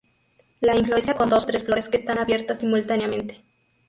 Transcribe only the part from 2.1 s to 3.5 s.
abiertas simultáneamente.